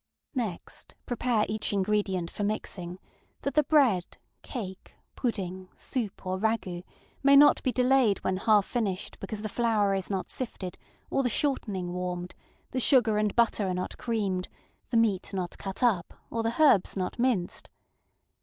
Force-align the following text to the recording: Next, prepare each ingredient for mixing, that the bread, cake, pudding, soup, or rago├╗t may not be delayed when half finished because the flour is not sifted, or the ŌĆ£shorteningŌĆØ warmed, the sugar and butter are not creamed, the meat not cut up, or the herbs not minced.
Next, 0.33 0.95
prepare 1.05 1.45
each 1.47 1.71
ingredient 1.71 2.31
for 2.31 2.43
mixing, 2.43 2.97
that 3.43 3.53
the 3.53 3.61
bread, 3.61 4.17
cake, 4.41 4.95
pudding, 5.15 5.69
soup, 5.75 6.25
or 6.25 6.39
rago├╗t 6.39 6.83
may 7.21 7.35
not 7.35 7.61
be 7.61 7.71
delayed 7.71 8.17
when 8.23 8.37
half 8.37 8.65
finished 8.65 9.19
because 9.19 9.43
the 9.43 9.47
flour 9.47 9.93
is 9.93 10.09
not 10.09 10.31
sifted, 10.31 10.75
or 11.11 11.21
the 11.21 11.29
ŌĆ£shorteningŌĆØ 11.29 11.91
warmed, 11.91 12.33
the 12.71 12.79
sugar 12.79 13.19
and 13.19 13.35
butter 13.35 13.67
are 13.67 13.75
not 13.75 13.95
creamed, 13.99 14.47
the 14.89 14.97
meat 14.97 15.35
not 15.35 15.55
cut 15.59 15.83
up, 15.83 16.15
or 16.31 16.41
the 16.41 16.59
herbs 16.59 16.97
not 16.97 17.19
minced. 17.19 17.69